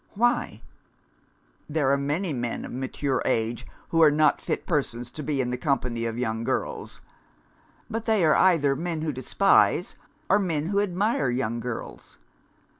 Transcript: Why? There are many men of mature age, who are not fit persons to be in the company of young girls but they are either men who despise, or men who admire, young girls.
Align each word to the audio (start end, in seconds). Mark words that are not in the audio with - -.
Why? 0.15 0.63
There 1.69 1.91
are 1.91 1.97
many 1.99 2.33
men 2.33 2.65
of 2.65 2.71
mature 2.71 3.21
age, 3.23 3.67
who 3.89 4.01
are 4.01 4.09
not 4.09 4.41
fit 4.41 4.65
persons 4.65 5.11
to 5.11 5.21
be 5.21 5.41
in 5.41 5.51
the 5.51 5.59
company 5.59 6.05
of 6.07 6.17
young 6.17 6.43
girls 6.43 7.01
but 7.87 8.05
they 8.05 8.25
are 8.25 8.35
either 8.35 8.75
men 8.75 9.03
who 9.03 9.13
despise, 9.13 9.93
or 10.27 10.39
men 10.39 10.65
who 10.69 10.79
admire, 10.81 11.29
young 11.29 11.59
girls. 11.59 12.17